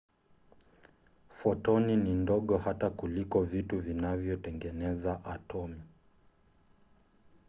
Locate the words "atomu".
5.25-5.81